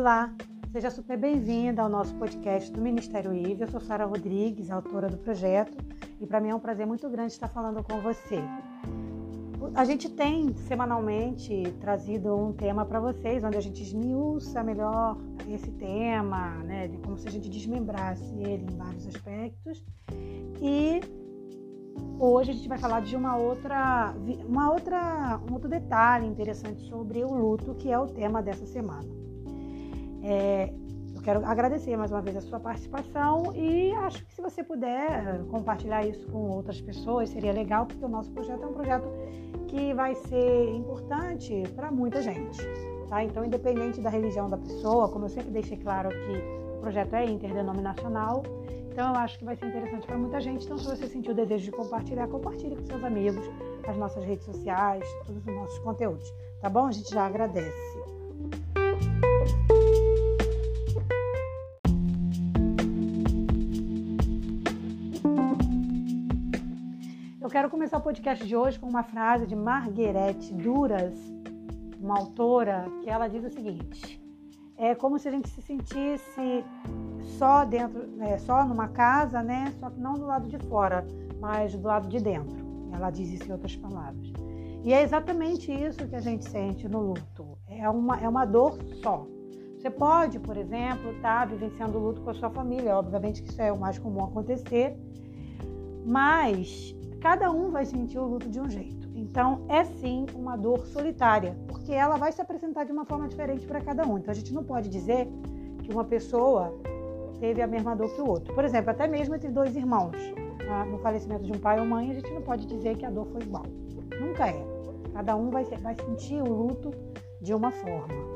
Olá, 0.00 0.34
seja 0.72 0.90
super 0.90 1.18
bem-vinda 1.18 1.82
ao 1.82 1.88
nosso 1.90 2.14
podcast 2.14 2.72
do 2.72 2.80
Ministério 2.80 3.34
IVE. 3.34 3.60
Eu 3.60 3.68
sou 3.68 3.82
Sara 3.82 4.06
Rodrigues, 4.06 4.70
autora 4.70 5.10
do 5.10 5.18
projeto, 5.18 5.76
e 6.18 6.26
para 6.26 6.40
mim 6.40 6.48
é 6.48 6.54
um 6.54 6.58
prazer 6.58 6.86
muito 6.86 7.06
grande 7.10 7.34
estar 7.34 7.48
falando 7.48 7.84
com 7.84 8.00
você. 8.00 8.38
A 9.74 9.84
gente 9.84 10.08
tem 10.08 10.54
semanalmente 10.54 11.64
trazido 11.82 12.34
um 12.34 12.50
tema 12.50 12.86
para 12.86 12.98
vocês, 12.98 13.44
onde 13.44 13.58
a 13.58 13.60
gente 13.60 13.82
esmiuça 13.82 14.64
melhor 14.64 15.18
esse 15.46 15.70
tema, 15.72 16.48
né, 16.64 16.88
como 17.04 17.18
se 17.18 17.28
a 17.28 17.30
gente 17.30 17.50
desmembrasse 17.50 18.34
ele 18.36 18.64
em 18.72 18.76
vários 18.78 19.06
aspectos. 19.06 19.84
E 20.62 21.02
hoje 22.18 22.52
a 22.52 22.54
gente 22.54 22.70
vai 22.70 22.78
falar 22.78 23.02
de 23.02 23.14
uma 23.14 23.36
outra, 23.36 24.14
uma 24.48 24.72
outra, 24.72 25.38
um 25.46 25.52
outro 25.52 25.68
detalhe 25.68 26.26
interessante 26.26 26.88
sobre 26.88 27.22
o 27.22 27.34
luto, 27.34 27.74
que 27.74 27.92
é 27.92 27.98
o 27.98 28.06
tema 28.06 28.42
dessa 28.42 28.64
semana. 28.64 29.19
É, 30.22 30.72
eu 31.14 31.22
quero 31.22 31.44
agradecer 31.44 31.96
mais 31.96 32.10
uma 32.10 32.22
vez 32.22 32.36
a 32.36 32.40
sua 32.40 32.58
participação 32.58 33.54
e 33.54 33.92
acho 33.92 34.24
que 34.24 34.34
se 34.34 34.40
você 34.40 34.64
puder 34.64 35.44
compartilhar 35.50 36.06
isso 36.06 36.26
com 36.28 36.48
outras 36.48 36.80
pessoas 36.80 37.28
seria 37.28 37.52
legal, 37.52 37.86
porque 37.86 38.04
o 38.04 38.08
nosso 38.08 38.30
projeto 38.30 38.62
é 38.62 38.66
um 38.66 38.72
projeto 38.72 39.08
que 39.68 39.92
vai 39.92 40.14
ser 40.14 40.74
importante 40.74 41.62
para 41.76 41.90
muita 41.90 42.22
gente. 42.22 42.58
Tá? 43.08 43.22
Então, 43.22 43.44
independente 43.44 44.00
da 44.00 44.08
religião 44.08 44.48
da 44.48 44.56
pessoa, 44.56 45.08
como 45.08 45.26
eu 45.26 45.28
sempre 45.28 45.50
deixei 45.50 45.76
claro 45.76 46.08
aqui, 46.08 46.42
o 46.76 46.80
projeto 46.80 47.14
é 47.14 47.26
interdenominacional, 47.26 48.42
então 48.90 49.12
eu 49.12 49.20
acho 49.20 49.38
que 49.38 49.44
vai 49.44 49.56
ser 49.56 49.66
interessante 49.66 50.06
para 50.06 50.16
muita 50.16 50.40
gente. 50.40 50.64
Então, 50.64 50.78
se 50.78 50.86
você 50.86 51.06
sentir 51.06 51.30
o 51.30 51.34
desejo 51.34 51.64
de 51.64 51.72
compartilhar, 51.72 52.26
compartilhe 52.28 52.76
com 52.76 52.84
seus 52.86 53.04
amigos, 53.04 53.44
as 53.86 53.96
nossas 53.96 54.24
redes 54.24 54.44
sociais, 54.44 55.04
todos 55.26 55.46
os 55.46 55.54
nossos 55.54 55.78
conteúdos. 55.80 56.32
Tá 56.60 56.68
bom? 56.68 56.86
A 56.86 56.92
gente 56.92 57.10
já 57.10 57.26
agradece. 57.26 58.19
Quero 67.60 67.68
começar 67.68 67.98
o 67.98 68.00
podcast 68.00 68.46
de 68.46 68.56
hoje 68.56 68.78
com 68.78 68.88
uma 68.88 69.02
frase 69.02 69.46
de 69.46 69.54
Marguerite 69.54 70.50
Duras, 70.54 71.12
uma 72.00 72.18
autora, 72.18 72.86
que 73.02 73.10
ela 73.10 73.28
diz 73.28 73.44
o 73.44 73.50
seguinte: 73.50 74.18
é 74.78 74.94
como 74.94 75.18
se 75.18 75.28
a 75.28 75.30
gente 75.30 75.46
se 75.50 75.60
sentisse 75.60 76.64
só 77.36 77.66
dentro, 77.66 78.08
é, 78.18 78.38
só 78.38 78.64
numa 78.64 78.88
casa, 78.88 79.42
né? 79.42 79.74
Só 79.78 79.90
que 79.90 80.00
não 80.00 80.14
do 80.14 80.24
lado 80.24 80.48
de 80.48 80.56
fora, 80.68 81.06
mas 81.38 81.74
do 81.74 81.86
lado 81.86 82.08
de 82.08 82.18
dentro. 82.18 82.56
Ela 82.94 83.10
diz 83.10 83.28
isso 83.28 83.46
em 83.46 83.52
outras 83.52 83.76
palavras. 83.76 84.32
E 84.82 84.94
é 84.94 85.02
exatamente 85.02 85.70
isso 85.70 86.08
que 86.08 86.16
a 86.16 86.20
gente 86.20 86.48
sente 86.48 86.88
no 86.88 87.00
luto. 87.00 87.58
É 87.68 87.86
uma, 87.90 88.18
é 88.20 88.26
uma 88.26 88.46
dor 88.46 88.78
só. 89.02 89.26
Você 89.76 89.90
pode, 89.90 90.38
por 90.38 90.56
exemplo, 90.56 91.10
estar 91.10 91.40
tá 91.40 91.44
vivenciando 91.44 91.98
luto 91.98 92.22
com 92.22 92.30
a 92.30 92.34
sua 92.34 92.48
família. 92.48 92.96
Obviamente 92.96 93.42
que 93.42 93.50
isso 93.50 93.60
é 93.60 93.70
o 93.70 93.78
mais 93.78 93.98
comum 93.98 94.24
acontecer. 94.24 94.96
Mas 96.06 96.98
cada 97.20 97.50
um 97.50 97.70
vai 97.70 97.84
sentir 97.84 98.18
o 98.18 98.24
luto 98.24 98.48
de 98.48 98.58
um 98.60 98.68
jeito. 98.68 99.08
Então, 99.14 99.64
é 99.68 99.84
sim 99.84 100.26
uma 100.34 100.56
dor 100.56 100.86
solitária, 100.86 101.56
porque 101.68 101.92
ela 101.92 102.16
vai 102.16 102.32
se 102.32 102.40
apresentar 102.40 102.84
de 102.84 102.92
uma 102.92 103.04
forma 103.04 103.28
diferente 103.28 103.66
para 103.66 103.80
cada 103.80 104.06
um. 104.06 104.18
Então, 104.18 104.32
a 104.32 104.34
gente 104.34 104.52
não 104.52 104.64
pode 104.64 104.88
dizer 104.88 105.28
que 105.82 105.92
uma 105.92 106.04
pessoa 106.04 106.74
teve 107.38 107.60
a 107.60 107.66
mesma 107.66 107.94
dor 107.94 108.14
que 108.14 108.20
o 108.20 108.26
outro. 108.26 108.54
Por 108.54 108.64
exemplo, 108.64 108.90
até 108.90 109.06
mesmo 109.06 109.34
entre 109.34 109.50
dois 109.50 109.76
irmãos, 109.76 110.16
tá? 110.66 110.84
no 110.84 110.98
falecimento 110.98 111.44
de 111.44 111.52
um 111.52 111.58
pai 111.58 111.78
ou 111.78 111.86
mãe, 111.86 112.10
a 112.10 112.14
gente 112.14 112.32
não 112.32 112.42
pode 112.42 112.66
dizer 112.66 112.96
que 112.96 113.04
a 113.04 113.10
dor 113.10 113.26
foi 113.26 113.42
igual. 113.42 113.64
Nunca 114.18 114.48
é. 114.48 114.64
Cada 115.12 115.36
um 115.36 115.50
vai, 115.50 115.64
vai 115.64 115.94
sentir 115.94 116.40
o 116.40 116.48
luto 116.48 116.90
de 117.40 117.52
uma 117.54 117.70
forma. 117.70 118.29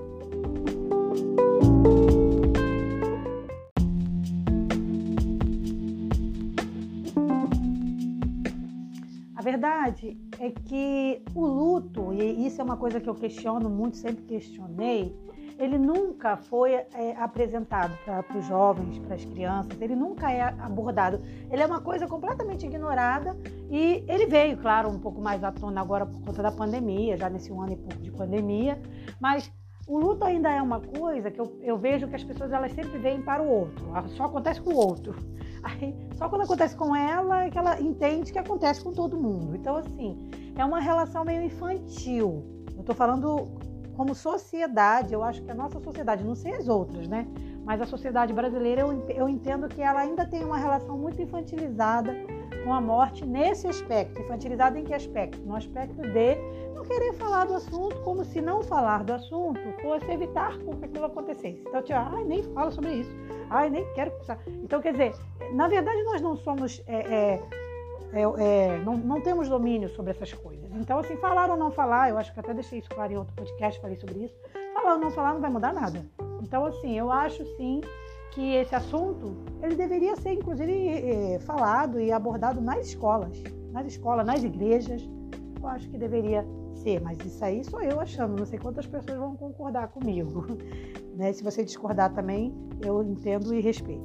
Verdade 9.54 10.18
é 10.40 10.50
que 10.50 11.22
o 11.34 11.46
luto, 11.46 12.12
e 12.12 12.46
isso 12.46 12.60
é 12.60 12.64
uma 12.64 12.76
coisa 12.76 13.00
que 13.00 13.08
eu 13.08 13.14
questiono 13.14 13.70
muito, 13.70 13.96
sempre 13.96 14.24
questionei, 14.24 15.14
ele 15.56 15.78
nunca 15.78 16.36
foi 16.36 16.72
é, 16.72 17.14
apresentado 17.16 17.96
para 18.04 18.36
os 18.36 18.44
jovens, 18.46 18.98
para 18.98 19.14
as 19.14 19.24
crianças, 19.24 19.80
ele 19.80 19.94
nunca 19.94 20.32
é 20.32 20.42
abordado. 20.42 21.22
Ele 21.48 21.62
é 21.62 21.66
uma 21.66 21.80
coisa 21.80 22.08
completamente 22.08 22.66
ignorada 22.66 23.36
e 23.70 24.04
ele 24.08 24.26
veio, 24.26 24.56
claro, 24.56 24.88
um 24.88 24.98
pouco 24.98 25.20
mais 25.20 25.44
à 25.44 25.52
tona 25.52 25.80
agora 25.80 26.04
por 26.04 26.20
conta 26.22 26.42
da 26.42 26.50
pandemia, 26.50 27.16
já 27.16 27.30
nesse 27.30 27.52
um 27.52 27.60
ano 27.60 27.74
e 27.74 27.76
pouco 27.76 28.02
de 28.02 28.10
pandemia, 28.10 28.82
mas 29.20 29.52
o 29.86 29.96
luto 29.96 30.24
ainda 30.24 30.50
é 30.50 30.60
uma 30.60 30.80
coisa 30.80 31.30
que 31.30 31.40
eu, 31.40 31.56
eu 31.62 31.78
vejo 31.78 32.08
que 32.08 32.16
as 32.16 32.24
pessoas 32.24 32.52
elas 32.52 32.72
sempre 32.72 32.98
veem 32.98 33.22
para 33.22 33.40
o 33.40 33.48
outro, 33.48 33.86
só 34.16 34.24
acontece 34.24 34.60
com 34.60 34.70
o 34.70 34.76
outro. 34.76 35.14
Aí, 35.64 35.96
só 36.14 36.28
quando 36.28 36.42
acontece 36.42 36.76
com 36.76 36.94
ela 36.94 37.44
é 37.44 37.50
que 37.50 37.58
ela 37.58 37.80
entende 37.80 38.30
que 38.30 38.38
acontece 38.38 38.84
com 38.84 38.92
todo 38.92 39.16
mundo. 39.16 39.56
Então, 39.56 39.76
assim, 39.76 40.30
é 40.56 40.64
uma 40.64 40.78
relação 40.78 41.24
meio 41.24 41.42
infantil. 41.42 42.44
Eu 42.74 42.80
estou 42.80 42.94
falando 42.94 43.48
como 43.96 44.14
sociedade, 44.14 45.14
eu 45.14 45.22
acho 45.22 45.42
que 45.42 45.50
a 45.50 45.54
nossa 45.54 45.80
sociedade, 45.80 46.22
não 46.22 46.34
sei 46.34 46.54
as 46.54 46.68
outras, 46.68 47.08
né? 47.08 47.26
Mas 47.64 47.80
a 47.80 47.86
sociedade 47.86 48.32
brasileira, 48.32 48.82
eu, 48.82 49.08
eu 49.08 49.28
entendo 49.28 49.68
que 49.68 49.80
ela 49.80 50.00
ainda 50.00 50.26
tem 50.26 50.44
uma 50.44 50.58
relação 50.58 50.98
muito 50.98 51.22
infantilizada 51.22 52.12
com 52.64 52.72
a 52.72 52.80
morte 52.80 53.24
nesse 53.24 53.68
aspecto. 53.68 54.20
Infantilizada 54.20 54.78
em 54.78 54.84
que 54.84 54.94
aspecto? 54.94 55.38
No 55.42 55.54
aspecto 55.54 56.00
de 56.00 56.36
não 56.74 56.82
querer 56.82 57.12
falar 57.12 57.44
do 57.44 57.54
assunto, 57.54 57.96
como 58.00 58.24
se 58.24 58.40
não 58.40 58.62
falar 58.62 59.04
do 59.04 59.12
assunto 59.12 59.60
fosse 59.82 60.10
evitar 60.10 60.56
que 60.58 60.84
aquilo 60.84 61.04
acontecesse. 61.04 61.62
Então, 61.66 61.82
tipo, 61.82 61.98
ai, 61.98 62.24
nem 62.24 62.42
fala 62.42 62.70
sobre 62.70 62.94
isso. 62.94 63.10
Ai, 63.50 63.70
nem 63.70 63.84
quero 63.94 64.10
pensar. 64.12 64.38
Então, 64.62 64.80
quer 64.80 64.92
dizer, 64.92 65.14
na 65.52 65.68
verdade, 65.68 66.02
nós 66.04 66.20
não 66.20 66.36
somos. 66.36 66.82
É, 66.86 66.94
é, 66.94 67.42
é, 68.12 68.22
é, 68.22 68.78
não, 68.78 68.96
não, 68.96 69.20
temos 69.20 69.48
domínio 69.48 69.88
sobre 69.90 70.12
essas 70.12 70.32
coisas. 70.32 70.70
Então, 70.72 70.98
assim, 70.98 71.16
falar 71.16 71.50
ou 71.50 71.56
não 71.56 71.70
falar, 71.70 72.10
eu 72.10 72.18
acho 72.18 72.32
que 72.32 72.40
até 72.40 72.54
deixei 72.54 72.78
isso 72.78 72.88
claro 72.88 73.12
em 73.12 73.16
outro 73.16 73.34
podcast, 73.34 73.80
falei 73.80 73.96
sobre 73.96 74.24
isso. 74.24 74.34
Falar 74.72 74.94
ou 74.94 75.00
não 75.00 75.10
falar 75.10 75.34
não 75.34 75.40
vai 75.40 75.50
mudar 75.50 75.72
nada. 75.72 76.04
Então, 76.40 76.64
assim, 76.64 76.96
eu 76.96 77.10
acho 77.10 77.44
sim 77.56 77.80
que 78.32 78.54
esse 78.56 78.74
assunto 78.74 79.36
ele 79.62 79.76
deveria 79.76 80.16
ser, 80.16 80.32
inclusive, 80.32 80.88
é, 80.88 81.38
falado 81.40 82.00
e 82.00 82.10
abordado 82.10 82.60
nas 82.60 82.88
escolas, 82.88 83.42
nas 83.72 83.86
escolas, 83.86 84.26
nas 84.26 84.42
igrejas. 84.42 85.08
Eu 85.60 85.68
acho 85.68 85.88
que 85.88 85.96
deveria 85.96 86.44
ser, 86.74 87.00
mas 87.00 87.18
isso 87.24 87.44
aí 87.44 87.64
sou 87.64 87.80
eu 87.82 88.00
achando. 88.00 88.36
Não 88.38 88.46
sei 88.46 88.58
quantas 88.58 88.86
pessoas 88.86 89.18
vão 89.18 89.36
concordar 89.36 89.88
comigo. 89.88 90.46
Né? 91.14 91.32
Se 91.32 91.44
você 91.44 91.62
discordar 91.62 92.12
também, 92.12 92.52
eu 92.84 93.00
entendo 93.04 93.54
e 93.54 93.60
respeito. 93.60 94.02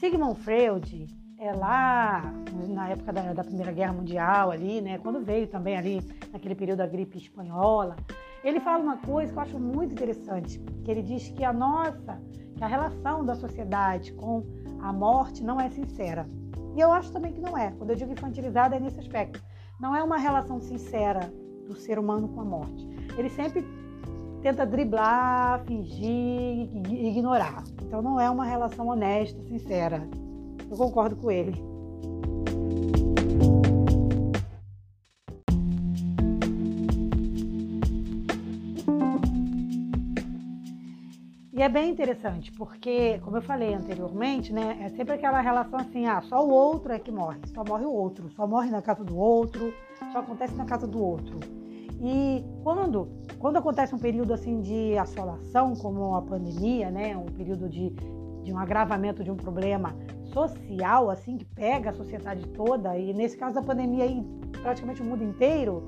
Sigmund 0.00 0.40
Freud, 0.40 1.06
é 1.38 1.52
lá 1.52 2.32
na 2.68 2.90
época 2.90 3.12
da, 3.12 3.32
da, 3.32 3.44
Primeira 3.44 3.72
Guerra 3.72 3.92
Mundial 3.92 4.50
ali, 4.50 4.80
né, 4.80 4.98
quando 4.98 5.24
veio 5.24 5.46
também 5.46 5.76
ali 5.76 6.00
naquele 6.32 6.54
período 6.54 6.78
da 6.78 6.86
gripe 6.86 7.18
espanhola, 7.18 7.96
ele 8.42 8.60
fala 8.60 8.82
uma 8.82 8.96
coisa 8.98 9.32
que 9.32 9.38
eu 9.38 9.42
acho 9.42 9.58
muito 9.58 9.92
interessante, 9.92 10.60
que 10.84 10.90
ele 10.90 11.02
diz 11.02 11.28
que 11.28 11.44
a 11.44 11.52
nossa, 11.52 12.20
que 12.56 12.62
a 12.62 12.66
relação 12.66 13.24
da 13.24 13.34
sociedade 13.34 14.12
com 14.12 14.44
a 14.80 14.92
morte 14.92 15.42
não 15.42 15.60
é 15.60 15.70
sincera. 15.70 16.28
E 16.76 16.80
eu 16.80 16.92
acho 16.92 17.12
também 17.12 17.32
que 17.32 17.40
não 17.40 17.56
é. 17.56 17.70
Quando 17.72 17.90
eu 17.90 17.96
digo 17.96 18.12
infantilizada 18.12 18.76
é 18.76 18.80
nesse 18.80 19.00
aspecto. 19.00 19.42
Não 19.80 19.94
é 19.94 20.02
uma 20.02 20.18
relação 20.18 20.60
sincera 20.60 21.32
do 21.66 21.74
ser 21.74 21.98
humano 21.98 22.28
com 22.28 22.40
a 22.40 22.44
morte. 22.44 22.86
Ele 23.16 23.30
sempre 23.30 23.64
tenta 24.42 24.66
driblar, 24.66 25.64
fingir, 25.64 26.68
ignorar. 26.90 27.64
Então 27.82 28.02
não 28.02 28.20
é 28.20 28.28
uma 28.28 28.44
relação 28.44 28.88
honesta, 28.88 29.42
sincera. 29.44 30.06
Eu 30.70 30.76
concordo 30.76 31.16
com 31.16 31.30
ele. 31.30 31.73
E 41.56 41.62
é 41.62 41.68
bem 41.68 41.88
interessante, 41.88 42.50
porque, 42.50 43.20
como 43.20 43.36
eu 43.36 43.42
falei 43.42 43.72
anteriormente, 43.74 44.52
né, 44.52 44.76
é 44.80 44.88
sempre 44.88 45.14
aquela 45.14 45.40
relação 45.40 45.78
assim, 45.78 46.04
ah, 46.04 46.20
só 46.20 46.44
o 46.44 46.50
outro 46.50 46.92
é 46.92 46.98
que 46.98 47.12
morre, 47.12 47.38
só 47.54 47.62
morre 47.62 47.84
o 47.84 47.92
outro, 47.92 48.28
só 48.30 48.44
morre 48.44 48.70
na 48.70 48.82
casa 48.82 49.04
do 49.04 49.16
outro, 49.16 49.72
só 50.10 50.18
acontece 50.18 50.52
na 50.56 50.64
casa 50.64 50.84
do 50.84 51.00
outro. 51.00 51.38
E 52.02 52.44
quando, 52.64 53.08
quando 53.38 53.58
acontece 53.58 53.94
um 53.94 54.00
período 54.00 54.34
assim 54.34 54.62
de 54.62 54.98
assolação, 54.98 55.76
como 55.76 56.16
a 56.16 56.22
pandemia, 56.22 56.90
né, 56.90 57.16
um 57.16 57.26
período 57.26 57.68
de, 57.68 57.90
de 58.42 58.52
um 58.52 58.58
agravamento 58.58 59.22
de 59.22 59.30
um 59.30 59.36
problema 59.36 59.94
social, 60.32 61.08
assim, 61.08 61.36
que 61.36 61.44
pega 61.44 61.90
a 61.90 61.94
sociedade 61.94 62.48
toda, 62.48 62.98
e 62.98 63.14
nesse 63.14 63.36
caso 63.36 63.54
da 63.54 63.62
pandemia 63.62 64.02
aí, 64.02 64.26
praticamente 64.60 65.02
o 65.02 65.04
mundo 65.04 65.22
inteiro, 65.22 65.84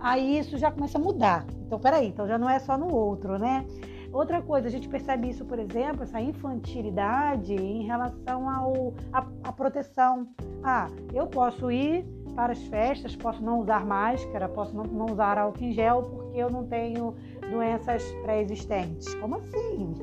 aí 0.00 0.38
isso 0.38 0.56
já 0.56 0.70
começa 0.70 0.96
a 0.96 1.00
mudar. 1.00 1.44
Então, 1.66 1.78
peraí, 1.78 2.08
então 2.08 2.26
já 2.26 2.38
não 2.38 2.48
é 2.48 2.58
só 2.58 2.78
no 2.78 2.90
outro, 2.90 3.38
né? 3.38 3.66
Outra 4.12 4.42
coisa, 4.42 4.66
a 4.66 4.70
gente 4.70 4.88
percebe 4.88 5.28
isso, 5.28 5.44
por 5.44 5.58
exemplo, 5.58 6.02
essa 6.02 6.20
infantilidade 6.20 7.54
em 7.54 7.84
relação 7.84 8.50
ao, 8.50 8.94
a, 9.12 9.26
a 9.44 9.52
proteção. 9.52 10.26
Ah, 10.64 10.88
eu 11.14 11.26
posso 11.28 11.70
ir 11.70 12.04
para 12.34 12.52
as 12.52 12.62
festas, 12.64 13.14
posso 13.14 13.42
não 13.42 13.60
usar 13.60 13.84
máscara, 13.84 14.48
posso 14.48 14.74
não, 14.74 14.84
não 14.84 15.06
usar 15.06 15.38
álcool 15.38 15.64
em 15.64 15.72
gel 15.72 16.02
porque 16.02 16.38
eu 16.38 16.50
não 16.50 16.66
tenho 16.66 17.14
doenças 17.50 18.02
pré-existentes. 18.22 19.14
Como 19.14 19.36
assim? 19.36 19.94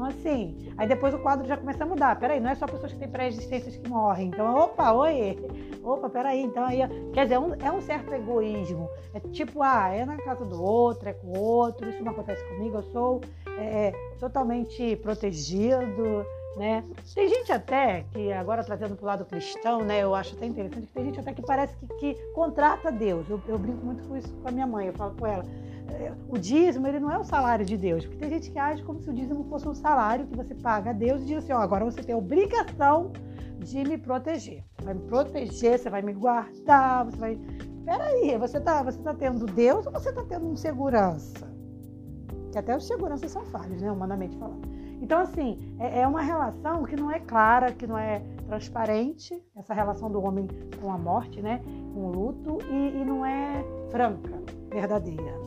Como 0.00 0.12
assim? 0.12 0.56
Aí 0.78 0.88
depois 0.88 1.12
o 1.12 1.18
quadro 1.18 1.46
já 1.46 1.58
começa 1.58 1.84
a 1.84 1.86
mudar. 1.86 2.18
Peraí, 2.18 2.40
não 2.40 2.48
é 2.48 2.54
só 2.54 2.66
pessoas 2.66 2.90
que 2.90 2.98
têm 2.98 3.06
pré-existências 3.06 3.76
que 3.76 3.86
morrem. 3.86 4.28
Então, 4.28 4.56
opa, 4.56 4.92
oi, 4.92 5.36
opa, 5.84 6.08
peraí. 6.08 6.40
Então, 6.40 6.64
aí, 6.64 6.78
quer 7.12 7.24
dizer, 7.24 7.34
é 7.34 7.38
um, 7.38 7.54
é 7.56 7.70
um 7.70 7.82
certo 7.82 8.10
egoísmo. 8.14 8.88
É 9.12 9.20
tipo, 9.20 9.62
ah, 9.62 9.90
é 9.90 10.06
na 10.06 10.16
casa 10.16 10.42
do 10.46 10.62
outro, 10.62 11.06
é 11.06 11.12
com 11.12 11.26
o 11.26 11.38
outro, 11.38 11.86
isso 11.90 12.02
não 12.02 12.12
acontece 12.12 12.42
comigo, 12.48 12.78
eu 12.78 12.82
sou 12.84 13.20
é, 13.58 13.92
totalmente 14.18 14.96
protegido 14.96 16.24
né? 16.56 16.84
Tem 17.14 17.28
gente 17.28 17.52
até 17.52 18.04
que, 18.12 18.32
agora 18.32 18.64
trazendo 18.64 18.96
para 18.96 19.04
o 19.04 19.06
lado 19.06 19.24
cristão, 19.24 19.84
né, 19.84 20.02
eu 20.02 20.14
acho 20.14 20.34
até 20.34 20.46
interessante, 20.46 20.86
que 20.86 20.92
tem 20.92 21.04
gente 21.04 21.20
até 21.20 21.32
que 21.32 21.42
parece 21.42 21.74
que, 21.76 21.86
que 21.86 22.14
contrata 22.32 22.90
Deus. 22.90 23.28
Eu, 23.28 23.40
eu, 23.46 23.58
brinco 23.58 23.84
muito 23.84 24.02
com 24.06 24.16
isso 24.16 24.32
com 24.34 24.48
a 24.48 24.50
minha 24.50 24.66
mãe, 24.66 24.86
eu 24.88 24.92
falo 24.92 25.14
com 25.16 25.26
ela. 25.26 25.44
É, 25.92 26.12
o 26.28 26.38
dízimo, 26.38 26.86
ele 26.86 27.00
não 27.00 27.10
é 27.10 27.18
o 27.18 27.24
salário 27.24 27.64
de 27.64 27.76
Deus, 27.76 28.04
porque 28.04 28.18
tem 28.18 28.30
gente 28.30 28.50
que 28.50 28.58
age 28.58 28.82
como 28.82 29.00
se 29.00 29.10
o 29.10 29.12
dízimo 29.12 29.44
fosse 29.44 29.68
um 29.68 29.74
salário 29.74 30.26
que 30.26 30.36
você 30.36 30.54
paga 30.54 30.90
a 30.90 30.92
Deus 30.92 31.22
e 31.22 31.26
diz 31.26 31.38
assim, 31.38 31.52
ó, 31.52 31.58
agora 31.58 31.84
você 31.84 32.02
tem 32.02 32.14
a 32.14 32.18
obrigação 32.18 33.12
de 33.58 33.84
me 33.84 33.98
proteger. 33.98 34.64
Você 34.78 34.84
vai 34.84 34.94
me 34.94 35.00
proteger, 35.00 35.78
você 35.78 35.90
vai 35.90 36.02
me 36.02 36.12
guardar, 36.12 37.04
você 37.06 37.16
vai... 37.16 37.38
Peraí, 37.84 38.36
você 38.38 38.58
está 38.58 38.82
você 38.82 38.98
tá 38.98 39.14
tendo 39.14 39.46
Deus 39.46 39.86
ou 39.86 39.92
você 39.92 40.10
está 40.10 40.22
tendo 40.24 40.46
um 40.46 40.56
segurança? 40.56 41.50
Que 42.52 42.58
até 42.58 42.76
os 42.76 42.86
seguranças 42.86 43.30
são 43.30 43.44
falhos, 43.46 43.80
né, 43.80 43.90
humanamente 43.90 44.36
falando. 44.36 44.79
Então, 45.00 45.20
assim, 45.20 45.56
é, 45.78 46.00
é 46.00 46.06
uma 46.06 46.20
relação 46.20 46.84
que 46.84 46.94
não 46.94 47.10
é 47.10 47.18
clara, 47.18 47.72
que 47.72 47.86
não 47.86 47.96
é 47.96 48.22
transparente, 48.46 49.42
essa 49.56 49.72
relação 49.72 50.10
do 50.10 50.22
homem 50.22 50.46
com 50.80 50.92
a 50.92 50.98
morte, 50.98 51.40
né? 51.40 51.62
Com 51.94 52.06
o 52.06 52.12
luto, 52.12 52.58
e, 52.70 53.00
e 53.00 53.04
não 53.04 53.24
é 53.24 53.64
franca, 53.90 54.42
verdadeira. 54.68 55.40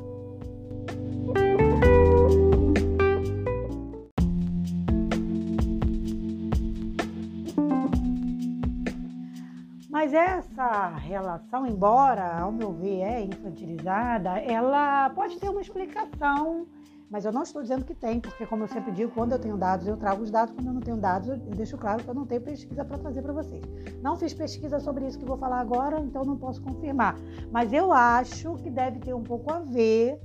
Mas 9.90 10.14
essa 10.14 10.88
relação, 10.98 11.68
embora, 11.68 12.40
ao 12.40 12.52
meu 12.52 12.74
ver, 12.74 13.02
é 13.02 13.22
infantilizada, 13.22 14.40
ela 14.40 15.12
pode 15.12 15.40
ter 15.40 15.48
uma 15.48 15.62
explicação 15.62 16.66
mas 17.14 17.26
eu 17.26 17.32
não 17.32 17.44
estou 17.44 17.62
dizendo 17.62 17.86
que 17.86 17.94
tem, 17.94 18.20
porque, 18.20 18.44
como 18.44 18.64
eu 18.64 18.68
sempre 18.68 18.92
digo, 18.92 19.12
quando 19.12 19.34
eu 19.34 19.40
tenho 19.40 19.56
dados, 19.56 19.86
eu 19.86 19.96
trago 19.96 20.24
os 20.24 20.32
dados. 20.32 20.52
Quando 20.56 20.66
eu 20.66 20.74
não 20.74 20.82
tenho 20.82 20.98
dados, 20.98 21.30
eu 21.30 21.38
deixo 21.38 21.78
claro 21.78 22.04
que 22.04 22.10
eu 22.10 22.14
não 22.16 22.26
tenho 22.26 22.42
pesquisa 22.42 22.84
para 22.84 22.98
trazer 22.98 23.22
para 23.22 23.32
vocês. 23.32 23.64
Não 24.02 24.18
fiz 24.18 24.34
pesquisa 24.34 24.80
sobre 24.80 25.06
isso 25.06 25.20
que 25.20 25.24
vou 25.24 25.38
falar 25.38 25.60
agora, 25.60 26.00
então 26.00 26.26
não 26.26 26.36
posso 26.36 26.60
confirmar. 26.64 27.16
Mas 27.52 27.72
eu 27.72 27.92
acho 27.92 28.56
que 28.56 28.70
deve 28.72 29.00
ter 29.00 29.14
um 29.14 29.22
pouco 29.22 29.54
a 29.54 29.60
ver 29.60 30.20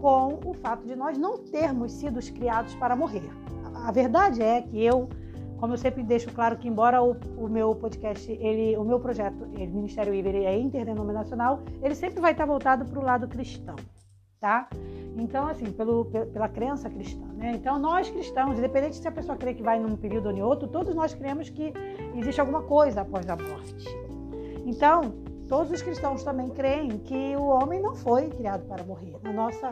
com 0.00 0.40
o 0.44 0.52
fato 0.54 0.84
de 0.84 0.96
nós 0.96 1.16
não 1.16 1.38
termos 1.38 1.92
sido 1.92 2.18
criados 2.34 2.74
para 2.74 2.96
morrer. 2.96 3.30
A 3.76 3.92
verdade 3.92 4.42
é 4.42 4.62
que 4.62 4.82
eu, 4.82 5.08
como 5.60 5.74
eu 5.74 5.78
sempre 5.78 6.02
deixo 6.02 6.28
claro 6.32 6.58
que 6.58 6.66
embora 6.66 7.00
o, 7.00 7.12
o 7.36 7.48
meu 7.48 7.72
podcast, 7.76 8.28
ele, 8.32 8.76
o 8.76 8.82
meu 8.82 8.98
projeto, 8.98 9.48
ele, 9.52 9.70
Ministério 9.70 10.12
Iber, 10.12 10.34
é 10.34 10.58
interdenominacional, 10.58 11.60
ele 11.80 11.94
sempre 11.94 12.20
vai 12.20 12.32
estar 12.32 12.46
voltado 12.46 12.84
para 12.84 12.98
o 12.98 13.04
lado 13.04 13.28
cristão, 13.28 13.76
tá? 14.40 14.68
Então, 15.16 15.46
assim, 15.46 15.70
pelo, 15.72 16.06
pela 16.06 16.48
crença 16.48 16.88
cristã, 16.88 17.26
né? 17.34 17.52
Então, 17.54 17.78
nós 17.78 18.08
cristãos, 18.08 18.58
independente 18.58 18.96
se 18.96 19.06
a 19.06 19.12
pessoa 19.12 19.36
crê 19.36 19.54
que 19.54 19.62
vai 19.62 19.78
num 19.78 19.96
período 19.96 20.26
ou 20.26 20.32
em 20.32 20.42
outro, 20.42 20.68
todos 20.68 20.94
nós 20.94 21.14
cremos 21.14 21.50
que 21.50 21.72
existe 22.14 22.40
alguma 22.40 22.62
coisa 22.62 23.02
após 23.02 23.28
a 23.28 23.36
morte. 23.36 23.88
Então, 24.64 25.14
todos 25.48 25.70
os 25.70 25.82
cristãos 25.82 26.22
também 26.22 26.48
creem 26.50 26.98
que 26.98 27.36
o 27.36 27.44
homem 27.44 27.80
não 27.80 27.94
foi 27.94 28.28
criado 28.28 28.66
para 28.66 28.82
morrer. 28.84 29.14
Na 29.22 29.32
nossa 29.32 29.70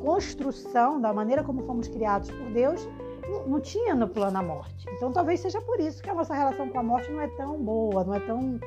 construção, 0.00 1.00
da 1.00 1.12
maneira 1.12 1.42
como 1.42 1.62
fomos 1.64 1.88
criados 1.88 2.30
por 2.30 2.50
Deus, 2.50 2.88
não, 3.46 3.60
tinha 3.60 3.94
no 3.94 4.08
plano 4.08 4.38
a 4.38 4.42
morte. 4.42 4.86
Então, 4.92 5.12
talvez 5.12 5.40
seja 5.40 5.60
por 5.60 5.78
isso 5.80 6.02
que 6.02 6.08
a 6.08 6.14
nossa 6.14 6.34
relação 6.34 6.68
com 6.68 6.78
a 6.78 6.82
morte 6.82 7.10
não 7.10 7.20
é 7.20 7.28
tão 7.28 7.62
boa, 7.62 8.04
não 8.04 8.14
é 8.14 8.20
tão 8.20 8.58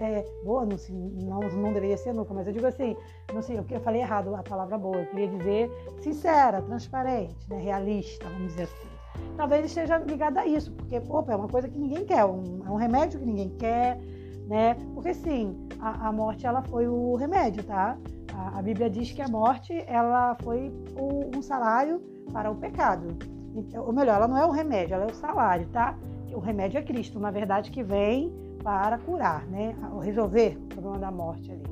é, 0.00 0.24
boa, 0.44 0.64
não, 0.64 0.76
não, 0.90 1.40
não 1.40 1.72
deveria 1.72 1.96
ser 1.96 2.12
nunca, 2.12 2.32
mas 2.32 2.46
eu 2.46 2.52
digo 2.52 2.66
assim, 2.66 2.96
não 3.32 3.42
sei, 3.42 3.58
eu 3.58 3.80
falei 3.80 4.00
errado 4.00 4.34
a 4.34 4.42
palavra 4.42 4.78
boa, 4.78 4.96
eu 4.96 5.06
queria 5.06 5.28
dizer 5.28 5.70
sincera, 6.00 6.62
transparente, 6.62 7.36
né, 7.48 7.58
realista, 7.58 8.28
vamos 8.28 8.48
dizer 8.48 8.64
assim. 8.64 8.88
Talvez 9.36 9.66
esteja 9.66 9.98
ligada 9.98 10.40
a 10.40 10.46
isso, 10.46 10.72
porque 10.72 11.00
opa, 11.08 11.32
é 11.32 11.36
uma 11.36 11.48
coisa 11.48 11.68
que 11.68 11.78
ninguém 11.78 12.04
quer, 12.04 12.24
um, 12.24 12.62
é 12.66 12.70
um 12.70 12.76
remédio 12.76 13.20
que 13.20 13.26
ninguém 13.26 13.50
quer, 13.58 13.98
né? 14.46 14.76
Porque 14.94 15.14
sim, 15.14 15.56
a, 15.78 16.08
a 16.08 16.12
morte 16.12 16.46
ela 16.46 16.62
foi 16.62 16.88
o 16.88 17.14
remédio, 17.14 17.62
tá? 17.64 17.96
A, 18.34 18.58
a, 18.58 18.62
Bíblia 18.62 18.90
diz 18.90 19.12
que 19.12 19.22
a 19.22 19.28
morte 19.28 19.72
ela 19.86 20.36
foi 20.42 20.72
o, 20.96 21.36
um 21.36 21.42
salário 21.42 22.00
para 22.32 22.50
o 22.50 22.56
pecado. 22.56 23.16
Então, 23.54 23.84
ou 23.84 23.92
melhor, 23.92 24.16
ela 24.16 24.28
não 24.28 24.36
é 24.36 24.46
o 24.46 24.50
remédio, 24.50 24.94
ela 24.94 25.04
é 25.04 25.10
o 25.10 25.14
salário, 25.14 25.68
tá? 25.68 25.96
O 26.32 26.38
remédio 26.38 26.78
é 26.78 26.82
Cristo, 26.82 27.18
na 27.18 27.30
verdade, 27.30 27.70
que 27.70 27.82
vem 27.82 28.32
para 28.62 28.98
curar, 28.98 29.46
né? 29.46 29.74
Resolver 30.02 30.56
o 30.56 30.66
problema 30.68 30.98
da 30.98 31.10
morte 31.10 31.50
ali. 31.50 31.62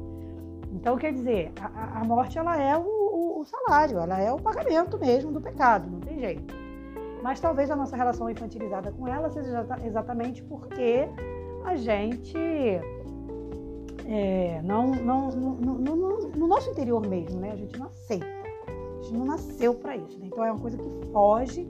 Então, 0.72 0.96
quer 0.96 1.12
dizer, 1.12 1.52
a, 1.60 2.00
a 2.00 2.04
morte 2.04 2.38
ela 2.38 2.60
é 2.60 2.76
o, 2.76 2.82
o, 2.82 3.40
o, 3.40 3.44
salário, 3.44 3.98
ela 3.98 4.20
é 4.20 4.32
o 4.32 4.38
pagamento 4.38 4.98
mesmo 4.98 5.32
do 5.32 5.40
pecado, 5.40 5.90
não 5.90 6.00
tem 6.00 6.18
jeito. 6.18 6.54
Mas 7.22 7.40
talvez 7.40 7.70
a 7.70 7.76
nossa 7.76 7.96
relação 7.96 8.30
infantilizada 8.30 8.92
com 8.92 9.08
ela 9.08 9.28
seja 9.30 9.66
exatamente 9.84 10.42
porque 10.44 11.08
a 11.64 11.74
gente 11.74 12.38
é, 14.06 14.62
não, 14.62 14.86
não, 14.92 15.28
no, 15.30 15.78
no, 15.78 16.46
nosso 16.46 16.70
interior 16.70 17.06
mesmo, 17.06 17.40
né? 17.40 17.52
A 17.52 17.56
gente 17.56 17.78
não 17.78 17.86
aceita. 17.86 18.26
A 18.26 19.02
gente 19.02 19.14
não 19.14 19.26
nasceu 19.26 19.74
para 19.74 19.96
isso. 19.96 20.18
Né? 20.18 20.28
Então 20.32 20.44
é 20.44 20.50
uma 20.50 20.60
coisa 20.60 20.78
que 20.78 21.06
foge 21.12 21.64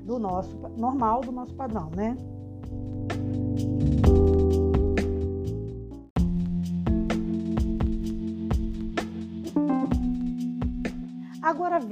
do 0.00 0.18
nosso 0.18 0.56
normal, 0.76 1.20
do 1.20 1.32
nosso 1.32 1.54
padrão, 1.54 1.90
né? 1.94 2.16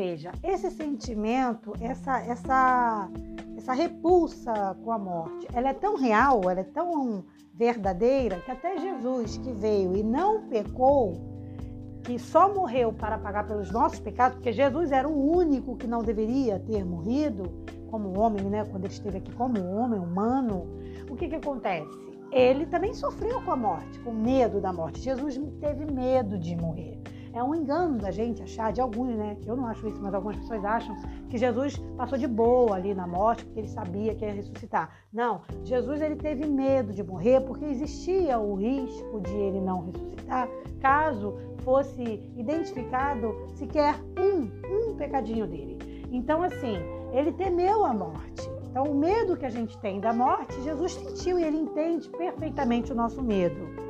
Veja, 0.02 0.32
esse 0.42 0.68
sentimento, 0.72 1.74
essa, 1.80 2.18
essa, 2.22 3.08
essa 3.56 3.72
repulsa 3.72 4.76
com 4.82 4.90
a 4.90 4.98
morte, 4.98 5.46
ela 5.54 5.68
é 5.68 5.72
tão 5.72 5.96
real, 5.96 6.50
ela 6.50 6.58
é 6.58 6.64
tão 6.64 7.24
verdadeira 7.54 8.40
que 8.40 8.50
até 8.50 8.76
Jesus 8.78 9.36
que 9.38 9.52
veio 9.52 9.94
e 9.96 10.02
não 10.02 10.48
pecou, 10.48 11.14
que 12.02 12.18
só 12.18 12.52
morreu 12.52 12.92
para 12.92 13.16
pagar 13.16 13.46
pelos 13.46 13.70
nossos 13.70 14.00
pecados, 14.00 14.34
porque 14.38 14.52
Jesus 14.52 14.90
era 14.90 15.08
o 15.08 15.36
único 15.36 15.76
que 15.76 15.86
não 15.86 16.02
deveria 16.02 16.58
ter 16.58 16.84
morrido 16.84 17.44
como 17.88 18.18
homem, 18.18 18.44
né? 18.46 18.64
Quando 18.64 18.86
ele 18.86 18.94
esteve 18.94 19.18
aqui 19.18 19.32
como 19.32 19.64
homem 19.64 20.00
humano, 20.00 20.66
o 21.08 21.14
que 21.14 21.28
que 21.28 21.36
acontece? 21.36 21.96
Ele 22.32 22.66
também 22.66 22.92
sofreu 22.92 23.40
com 23.42 23.52
a 23.52 23.56
morte, 23.56 24.00
com 24.00 24.10
medo 24.10 24.60
da 24.60 24.72
morte. 24.72 25.00
Jesus 25.00 25.40
teve 25.60 25.84
medo 25.84 26.36
de 26.36 26.56
morrer. 26.56 26.98
É 27.34 27.42
um 27.42 27.54
engano 27.54 27.98
da 27.98 28.10
gente 28.10 28.42
achar, 28.42 28.72
de 28.72 28.80
alguns, 28.80 29.16
né? 29.16 29.36
Eu 29.46 29.56
não 29.56 29.66
acho 29.66 29.88
isso, 29.88 30.00
mas 30.02 30.12
algumas 30.12 30.36
pessoas 30.36 30.64
acham 30.64 30.94
que 31.30 31.38
Jesus 31.38 31.76
passou 31.96 32.18
de 32.18 32.26
boa 32.26 32.76
ali 32.76 32.94
na 32.94 33.06
morte 33.06 33.44
porque 33.44 33.60
ele 33.60 33.68
sabia 33.68 34.14
que 34.14 34.24
ia 34.24 34.34
ressuscitar. 34.34 34.90
Não, 35.12 35.40
Jesus 35.64 36.00
ele 36.02 36.16
teve 36.16 36.46
medo 36.46 36.92
de 36.92 37.02
morrer 37.02 37.40
porque 37.40 37.64
existia 37.64 38.38
o 38.38 38.54
risco 38.54 39.20
de 39.20 39.34
ele 39.34 39.60
não 39.60 39.86
ressuscitar 39.86 40.48
caso 40.80 41.34
fosse 41.64 42.22
identificado 42.36 43.34
sequer 43.54 43.94
um, 44.18 44.90
um 44.90 44.96
pecadinho 44.96 45.46
dele. 45.46 45.78
Então, 46.10 46.42
assim, 46.42 46.76
ele 47.12 47.32
temeu 47.32 47.84
a 47.84 47.94
morte. 47.94 48.50
Então, 48.68 48.84
o 48.84 48.94
medo 48.94 49.36
que 49.36 49.46
a 49.46 49.50
gente 49.50 49.78
tem 49.78 50.00
da 50.00 50.12
morte, 50.12 50.60
Jesus 50.62 50.94
sentiu 50.94 51.38
e 51.38 51.44
ele 51.44 51.58
entende 51.58 52.08
perfeitamente 52.10 52.90
o 52.90 52.94
nosso 52.94 53.22
medo. 53.22 53.81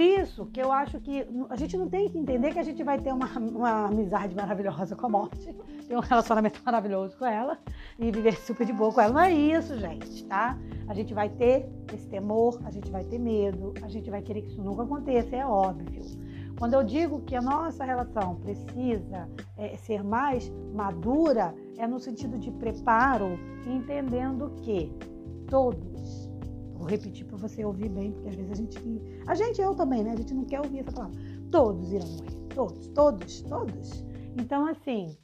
Por 0.00 0.06
isso 0.06 0.46
que 0.46 0.58
eu 0.58 0.72
acho 0.72 0.98
que 0.98 1.26
a 1.50 1.56
gente 1.56 1.76
não 1.76 1.86
tem 1.86 2.08
que 2.08 2.16
entender 2.16 2.54
que 2.54 2.58
a 2.58 2.62
gente 2.62 2.82
vai 2.82 2.98
ter 2.98 3.12
uma, 3.12 3.26
uma 3.38 3.84
amizade 3.88 4.34
maravilhosa 4.34 4.96
com 4.96 5.04
a 5.04 5.08
morte, 5.10 5.54
ter 5.86 5.94
um 5.94 6.00
relacionamento 6.00 6.58
maravilhoso 6.64 7.18
com 7.18 7.26
ela 7.26 7.58
e 7.98 8.10
viver 8.10 8.34
super 8.40 8.64
de 8.64 8.72
boa 8.72 8.90
com 8.90 8.98
ela. 9.02 9.12
Não 9.12 9.20
é 9.20 9.30
isso, 9.30 9.76
gente, 9.76 10.24
tá? 10.24 10.58
A 10.88 10.94
gente 10.94 11.12
vai 11.12 11.28
ter 11.28 11.68
esse 11.92 12.08
temor, 12.08 12.58
a 12.64 12.70
gente 12.70 12.90
vai 12.90 13.04
ter 13.04 13.18
medo, 13.18 13.74
a 13.82 13.88
gente 13.88 14.08
vai 14.08 14.22
querer 14.22 14.40
que 14.40 14.48
isso 14.48 14.62
nunca 14.62 14.84
aconteça, 14.84 15.36
é 15.36 15.44
óbvio. 15.44 16.02
Quando 16.58 16.72
eu 16.72 16.82
digo 16.82 17.20
que 17.20 17.36
a 17.36 17.42
nossa 17.42 17.84
relação 17.84 18.36
precisa 18.36 19.28
é, 19.58 19.76
ser 19.76 20.02
mais 20.02 20.50
madura, 20.72 21.54
é 21.76 21.86
no 21.86 22.00
sentido 22.00 22.38
de 22.38 22.50
preparo, 22.50 23.38
entendendo 23.66 24.50
que 24.62 24.90
todos 25.46 25.89
Vou 26.80 26.88
repetir 26.88 27.26
para 27.26 27.36
você 27.36 27.62
ouvir 27.62 27.90
bem, 27.90 28.10
porque 28.10 28.30
às 28.30 28.34
vezes 28.34 28.52
a 28.52 28.54
gente. 28.54 28.78
A 29.26 29.34
gente, 29.34 29.60
eu 29.60 29.74
também, 29.74 30.02
né? 30.02 30.12
A 30.12 30.16
gente 30.16 30.32
não 30.32 30.44
quer 30.44 30.60
ouvir 30.60 30.78
essa 30.78 30.90
palavra. 30.90 31.14
Todos 31.50 31.92
irão 31.92 32.08
morrer. 32.08 32.30
Todos, 32.54 32.88
todos, 32.88 33.42
todos. 33.42 34.04
Então, 34.38 34.66
assim, 34.66 35.14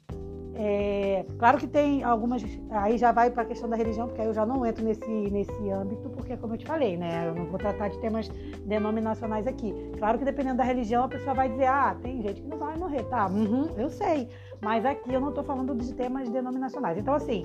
é, 0.53 1.25
claro 1.39 1.57
que 1.57 1.65
tem 1.65 2.03
algumas. 2.03 2.43
Aí 2.69 2.99
já 2.99 3.11
vai 3.11 3.31
para 3.31 3.41
a 3.41 3.45
questão 3.45 3.67
da 3.67 3.75
religião, 3.75 4.05
porque 4.05 4.21
aí 4.21 4.27
eu 4.27 4.35
já 4.35 4.45
não 4.45 4.63
entro 4.63 4.85
nesse, 4.85 5.09
nesse 5.09 5.69
âmbito, 5.71 6.11
porque, 6.11 6.37
como 6.37 6.53
eu 6.53 6.59
te 6.59 6.65
falei, 6.67 6.95
né? 6.95 7.27
Eu 7.27 7.33
não 7.33 7.47
vou 7.47 7.57
tratar 7.57 7.87
de 7.87 7.97
temas 7.97 8.29
denominacionais 8.63 9.47
aqui. 9.47 9.73
Claro 9.97 10.19
que 10.19 10.25
dependendo 10.25 10.57
da 10.57 10.63
religião, 10.63 11.05
a 11.05 11.07
pessoa 11.07 11.33
vai 11.33 11.49
dizer: 11.49 11.65
ah, 11.65 11.97
tem 12.03 12.21
gente 12.21 12.39
que 12.39 12.47
não 12.47 12.59
vai 12.59 12.77
morrer. 12.77 13.01
Tá, 13.05 13.27
uhum, 13.27 13.65
eu 13.77 13.89
sei. 13.89 14.29
Mas 14.61 14.85
aqui 14.85 15.11
eu 15.11 15.19
não 15.19 15.29
estou 15.29 15.43
falando 15.43 15.73
de 15.73 15.91
temas 15.95 16.29
denominacionais. 16.29 16.99
Então, 16.99 17.15
assim, 17.15 17.43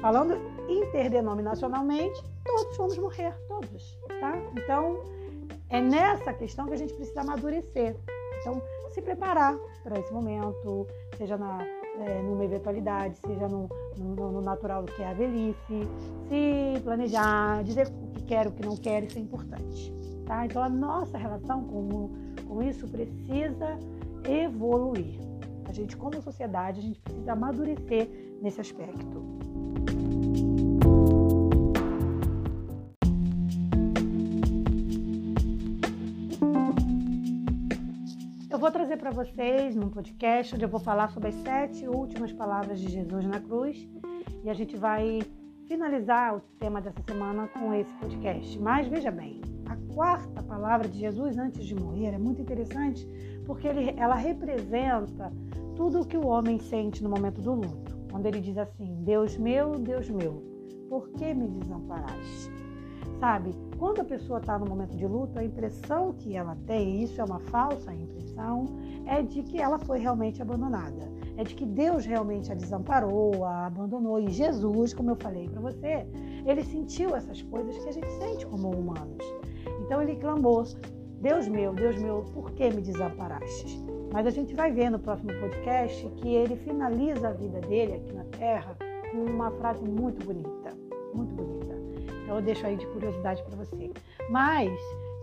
falando 0.00 0.36
interdenominacionalmente, 0.68 2.22
todos 2.54 2.76
vamos 2.76 2.98
morrer, 2.98 3.34
todos, 3.48 3.98
tá? 4.20 4.32
Então, 4.56 5.02
é 5.68 5.80
nessa 5.80 6.32
questão 6.32 6.66
que 6.66 6.74
a 6.74 6.76
gente 6.76 6.94
precisa 6.94 7.22
amadurecer. 7.22 7.96
Então, 8.40 8.62
se 8.92 9.02
preparar 9.02 9.56
para 9.82 9.98
esse 9.98 10.12
momento, 10.12 10.86
seja 11.16 11.36
na, 11.36 11.66
é, 12.00 12.22
numa 12.22 12.44
eventualidade, 12.44 13.18
seja 13.18 13.48
no, 13.48 13.68
no, 13.96 14.32
no, 14.32 14.40
natural 14.40 14.84
que 14.84 15.02
é 15.02 15.08
a 15.08 15.14
velhice, 15.14 15.88
se 16.28 16.80
planejar, 16.82 17.64
dizer 17.64 17.88
o 17.88 18.10
que 18.12 18.22
quer, 18.22 18.46
o 18.46 18.52
que 18.52 18.64
não 18.64 18.76
quer, 18.76 19.02
isso 19.02 19.18
é 19.18 19.20
importante. 19.20 19.92
Tá? 20.26 20.46
Então 20.46 20.62
a 20.62 20.68
nossa 20.68 21.18
relação 21.18 21.64
com, 21.64 22.10
com 22.46 22.62
isso 22.62 22.86
precisa 22.86 23.78
evoluir. 24.28 25.18
A 25.66 25.72
gente, 25.72 25.96
como 25.96 26.22
sociedade, 26.22 26.78
a 26.78 26.82
gente 26.82 27.00
precisa 27.00 27.32
amadurecer 27.32 28.08
nesse 28.40 28.60
aspecto. 28.60 29.22
Vou 38.64 38.72
trazer 38.72 38.96
para 38.96 39.10
vocês 39.10 39.76
num 39.76 39.90
podcast 39.90 40.54
onde 40.54 40.64
eu 40.64 40.68
vou 40.70 40.80
falar 40.80 41.10
sobre 41.10 41.28
as 41.28 41.34
sete 41.34 41.86
últimas 41.86 42.32
palavras 42.32 42.80
de 42.80 42.90
Jesus 42.90 43.26
na 43.26 43.38
cruz 43.38 43.86
e 44.42 44.48
a 44.48 44.54
gente 44.54 44.74
vai 44.74 45.20
finalizar 45.68 46.34
o 46.34 46.40
tema 46.58 46.80
dessa 46.80 47.02
semana 47.02 47.46
com 47.48 47.74
esse 47.74 47.92
podcast. 47.96 48.58
Mas 48.58 48.88
veja 48.88 49.10
bem, 49.10 49.42
a 49.66 49.76
quarta 49.92 50.42
palavra 50.42 50.88
de 50.88 50.98
Jesus 50.98 51.36
antes 51.36 51.62
de 51.66 51.74
morrer 51.74 52.14
é 52.14 52.18
muito 52.18 52.40
interessante 52.40 53.06
porque 53.44 53.68
ele, 53.68 53.94
ela 53.98 54.14
representa 54.14 55.30
tudo 55.76 56.00
o 56.00 56.06
que 56.06 56.16
o 56.16 56.26
homem 56.26 56.58
sente 56.58 57.04
no 57.04 57.10
momento 57.10 57.42
do 57.42 57.52
luto. 57.52 57.94
Quando 58.10 58.24
ele 58.24 58.40
diz 58.40 58.56
assim: 58.56 58.94
Deus 59.04 59.36
meu, 59.36 59.72
Deus 59.72 60.08
meu, 60.08 60.42
por 60.88 61.10
que 61.10 61.34
me 61.34 61.48
desamparaste? 61.48 62.63
Sabe, 63.18 63.54
quando 63.78 64.00
a 64.00 64.04
pessoa 64.04 64.38
está 64.38 64.58
no 64.58 64.66
momento 64.66 64.96
de 64.96 65.06
luto, 65.06 65.38
a 65.38 65.44
impressão 65.44 66.12
que 66.12 66.36
ela 66.36 66.56
tem, 66.66 66.96
e 66.96 67.04
isso 67.04 67.20
é 67.20 67.24
uma 67.24 67.40
falsa 67.40 67.92
impressão, 67.92 68.66
é 69.06 69.22
de 69.22 69.42
que 69.42 69.60
ela 69.60 69.78
foi 69.78 69.98
realmente 69.98 70.42
abandonada. 70.42 71.12
É 71.36 71.42
de 71.42 71.54
que 71.54 71.66
Deus 71.66 72.06
realmente 72.06 72.52
a 72.52 72.54
desamparou, 72.54 73.44
a 73.44 73.66
abandonou. 73.66 74.20
E 74.20 74.30
Jesus, 74.30 74.94
como 74.94 75.10
eu 75.10 75.16
falei 75.16 75.48
para 75.48 75.60
você, 75.60 76.06
ele 76.46 76.62
sentiu 76.62 77.16
essas 77.16 77.42
coisas 77.42 77.76
que 77.78 77.88
a 77.88 77.92
gente 77.92 78.10
sente 78.12 78.46
como 78.46 78.70
humanos. 78.70 79.24
Então 79.84 80.00
ele 80.00 80.16
clamou: 80.16 80.64
Deus 81.20 81.48
meu, 81.48 81.72
Deus 81.72 82.00
meu, 82.00 82.22
por 82.34 82.52
que 82.52 82.70
me 82.70 82.82
desamparaste? 82.82 83.82
Mas 84.12 84.26
a 84.26 84.30
gente 84.30 84.54
vai 84.54 84.70
ver 84.70 84.90
no 84.90 84.98
próximo 84.98 85.32
podcast 85.40 86.08
que 86.16 86.28
ele 86.28 86.54
finaliza 86.56 87.28
a 87.28 87.32
vida 87.32 87.60
dele 87.62 87.94
aqui 87.94 88.12
na 88.12 88.24
Terra 88.24 88.76
com 89.10 89.24
uma 89.24 89.50
frase 89.52 89.84
muito 89.84 90.24
bonita, 90.24 90.70
muito 91.12 91.34
bonita. 91.34 91.53
Então 92.24 92.36
eu 92.36 92.42
deixo 92.42 92.66
aí 92.66 92.76
de 92.76 92.86
curiosidade 92.86 93.42
para 93.42 93.56
você. 93.56 93.92
Mas 94.30 94.72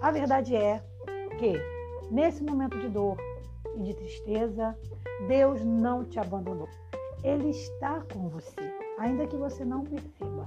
a 0.02 0.12
verdade 0.12 0.56
é 0.56 0.82
que 1.38 1.54
nesse 2.10 2.44
momento 2.44 2.80
de 2.80 2.88
dor 2.88 3.18
e 3.76 3.82
de 3.82 3.94
tristeza, 3.96 4.78
Deus 5.28 5.64
não 5.64 6.06
te 6.06 6.20
abandonou. 6.20 6.70
Ele 7.24 7.50
está 7.50 8.02
com 8.14 8.30
você, 8.30 8.56
ainda 8.98 9.28
que 9.28 9.36
você 9.36 9.64
não 9.64 9.84
perceba, 9.84 10.46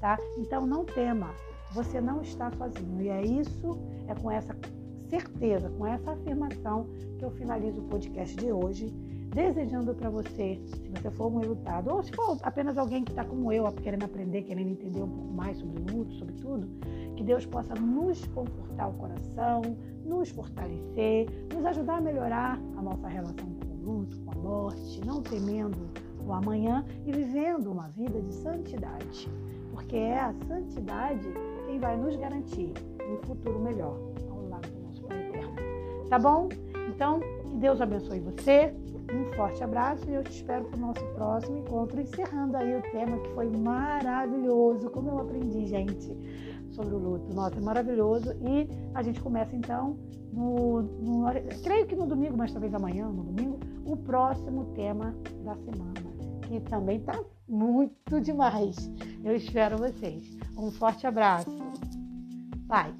tá? 0.00 0.18
Então 0.38 0.66
não 0.66 0.84
tema, 0.84 1.34
você 1.72 2.00
não 2.00 2.22
está 2.22 2.50
sozinho. 2.52 3.02
E 3.02 3.08
é 3.08 3.22
isso, 3.22 3.78
é 4.08 4.14
com 4.14 4.30
essa 4.30 4.56
certeza, 5.08 5.70
com 5.70 5.86
essa 5.86 6.12
afirmação 6.12 6.86
que 7.18 7.24
eu 7.24 7.30
finalizo 7.32 7.80
o 7.80 7.88
podcast 7.88 8.34
de 8.36 8.50
hoje 8.50 8.92
desejando 9.34 9.92
para 9.94 10.08
você, 10.08 10.60
se 10.64 10.88
você 10.88 11.10
for 11.10 11.26
um 11.26 11.42
enlutado, 11.42 11.92
ou 11.92 12.02
se 12.02 12.12
for 12.12 12.38
apenas 12.42 12.78
alguém 12.78 13.02
que 13.02 13.10
está 13.10 13.24
como 13.24 13.52
eu, 13.52 13.70
querendo 13.72 14.04
aprender, 14.04 14.42
querendo 14.42 14.70
entender 14.70 15.02
um 15.02 15.08
pouco 15.08 15.34
mais 15.34 15.58
sobre 15.58 15.92
luto, 15.92 16.14
sobre 16.14 16.34
tudo, 16.34 16.68
que 17.16 17.24
Deus 17.24 17.44
possa 17.44 17.74
nos 17.74 18.24
confortar 18.28 18.88
o 18.88 18.94
coração, 18.94 19.62
nos 20.04 20.30
fortalecer, 20.30 21.26
nos 21.52 21.64
ajudar 21.66 21.96
a 21.96 22.00
melhorar 22.00 22.60
a 22.76 22.82
nossa 22.82 23.08
relação 23.08 23.48
com 23.54 23.74
o 23.74 23.84
luto, 23.84 24.20
com 24.20 24.30
a 24.30 24.34
morte, 24.36 25.04
não 25.04 25.20
temendo 25.20 25.90
o 26.24 26.32
amanhã 26.32 26.84
e 27.04 27.10
vivendo 27.10 27.72
uma 27.72 27.88
vida 27.88 28.22
de 28.22 28.32
santidade, 28.32 29.28
porque 29.72 29.96
é 29.96 30.20
a 30.20 30.32
santidade 30.46 31.28
quem 31.66 31.80
vai 31.80 31.96
nos 31.96 32.16
garantir 32.16 32.72
um 33.02 33.26
futuro 33.26 33.58
melhor 33.58 33.98
ao 34.30 34.48
lado 34.48 34.70
do 34.70 34.80
nosso 34.86 35.02
Pai 35.02 35.28
Eterno. 35.28 35.56
Tá 36.08 36.18
bom? 36.18 36.48
Então, 36.88 37.20
que 37.54 37.58
Deus 37.58 37.80
abençoe 37.80 38.18
você, 38.18 38.74
um 39.12 39.32
forte 39.36 39.62
abraço 39.62 40.10
e 40.10 40.14
eu 40.14 40.24
te 40.24 40.32
espero 40.32 40.64
para 40.64 40.76
o 40.76 40.80
nosso 40.80 41.04
próximo 41.14 41.58
encontro, 41.58 42.00
encerrando 42.00 42.56
aí 42.56 42.76
o 42.76 42.82
tema 42.90 43.16
que 43.18 43.28
foi 43.32 43.48
maravilhoso, 43.48 44.90
como 44.90 45.10
eu 45.10 45.18
aprendi, 45.20 45.66
gente, 45.66 46.16
sobre 46.72 46.94
o 46.94 46.98
luto. 46.98 47.32
Nossa, 47.32 47.56
é 47.56 47.60
maravilhoso. 47.60 48.32
E 48.42 48.68
a 48.92 49.02
gente 49.02 49.20
começa 49.20 49.54
então 49.54 49.96
no, 50.32 50.82
no 50.82 51.24
creio 51.62 51.86
que 51.86 51.94
no 51.94 52.06
domingo, 52.06 52.36
mas 52.36 52.52
talvez 52.52 52.74
amanhã, 52.74 53.06
no 53.08 53.22
domingo, 53.22 53.60
o 53.86 53.96
próximo 53.96 54.64
tema 54.74 55.14
da 55.44 55.54
semana, 55.54 55.94
que 56.42 56.58
também 56.60 56.98
está 56.98 57.22
muito 57.48 58.20
demais. 58.20 58.90
Eu 59.22 59.36
espero 59.36 59.78
vocês. 59.78 60.36
Um 60.58 60.72
forte 60.72 61.06
abraço. 61.06 61.50
Paz. 62.66 62.94